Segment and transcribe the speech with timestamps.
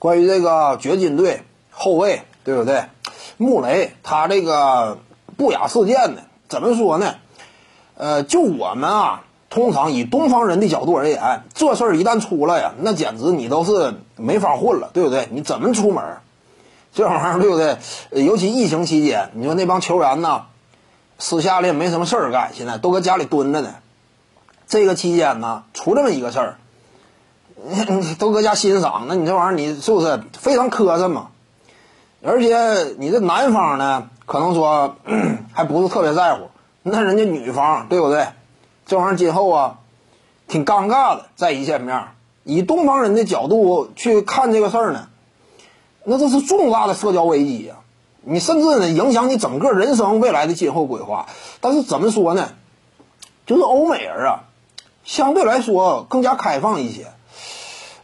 [0.00, 2.84] 关于这个掘金队后卫，对不对？
[3.36, 4.98] 穆雷他这个
[5.36, 7.16] 不雅事件呢，怎么说呢？
[7.96, 15.28] 呃，就我们啊，通常以东方人的角度而言，这事儿一旦出来呀，那简直你都是没法混了，对不对？
[15.30, 16.02] 你怎么出门？
[16.94, 17.76] 这玩意儿对不对？
[18.24, 20.46] 尤其疫情期间，你说那帮球员呢，
[21.18, 23.74] 私下里也没什么事儿干，现在都搁家里蹲着呢。
[24.66, 26.56] 这个期间呢，出这么一个事儿，
[28.18, 31.28] 都搁家欣赏，那你这玩意儿你是不是非常磕碜嘛？
[32.22, 34.96] 而且你这男方呢，可能说
[35.52, 36.48] 还不是特别在乎，
[36.82, 38.28] 那人家女方对不对？
[38.86, 39.78] 这玩意儿今后啊，
[40.48, 42.08] 挺尴尬的，再一见面，
[42.44, 45.08] 以东方人的角度去看这个事儿呢。
[46.04, 47.76] 那这是重大的社交危机呀！
[48.22, 51.26] 你甚至呢影响你整个人生未来的今后规划。
[51.60, 52.48] 但是怎么说呢？
[53.46, 54.44] 就是欧美人啊，
[55.04, 57.12] 相对来说更加开放一些。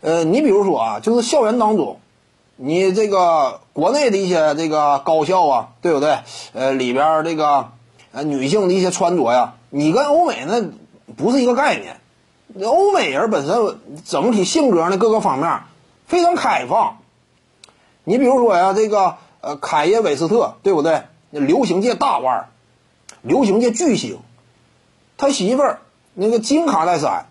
[0.00, 1.98] 呃，你比如说啊，就是校园当中，
[2.56, 6.18] 你这个国内的一些这个高校啊，对不对？
[6.52, 7.68] 呃，里边这个
[8.12, 10.62] 呃女性的一些穿着呀，你跟欧美那
[11.16, 12.00] 不是一个概念。
[12.64, 15.60] 欧美人本身整体性格呢，各个方面
[16.06, 16.98] 非常开放。
[18.04, 21.02] 你比如说呀，这个呃，凯耶韦斯特，对不对？
[21.30, 22.48] 流行界大腕儿，
[23.20, 24.18] 流行界巨星，
[25.18, 25.80] 他媳妇儿
[26.14, 27.26] 那个金卡戴珊，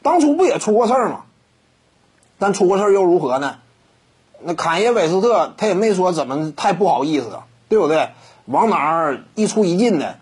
[0.00, 1.24] 当初不也出过事儿吗？
[2.42, 3.58] 但出过事儿又如何呢？
[4.40, 8.08] 那凯耶韦斯特他也没说怎么太不好意思，对不对？
[8.46, 10.16] 往哪儿一出一进的，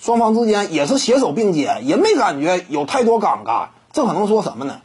[0.00, 3.68] 双方之间也是携手并肩，也没感觉有太多尴尬。
[3.92, 4.80] 这可能说什么呢？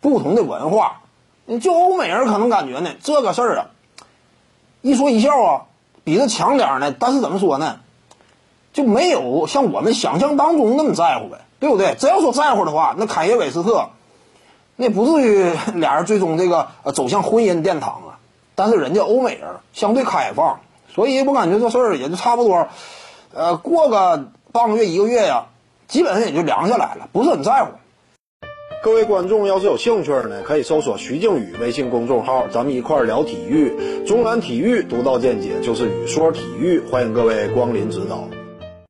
[0.00, 1.02] 不同的文化，
[1.62, 3.66] 就欧美人可能感觉呢，这个事儿啊。
[4.82, 5.62] 一说一笑啊，
[6.02, 6.90] 比这强点儿呢。
[6.90, 7.78] 但是怎么说呢，
[8.72, 11.94] 就没有像我们想象当中那么在乎呗，对不对？
[11.96, 13.90] 真要说在乎的话，那凯耶韦斯特，
[14.76, 18.18] 那不至于 俩人最终这个呃走向婚姻殿堂啊。
[18.56, 22.68] 但是人家欧美人相对开放，所以我感觉这事儿也就差不多，
[23.34, 25.46] 呃，过个半个月一个月呀，
[25.88, 27.72] 基本上也就凉下来了，不是很在乎。
[28.84, 34.04] 各位观众要是有兴趣呢，可以搜索徐静宇微信公众号，咱们一块儿聊体育。
[34.06, 38.28] 中南体育独到见解就是语说体育，欢迎各位光临指导。